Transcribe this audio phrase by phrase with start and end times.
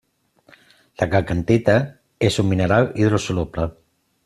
[1.01, 1.77] La calcantita
[2.31, 3.71] és un mineral hidrosoluble.